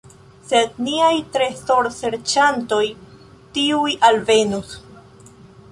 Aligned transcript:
Sed 0.51 0.77
niaj 0.85 1.11
trezorserĉantoj 1.35 2.83
tuj 3.59 3.95
alvenos. 4.11 4.75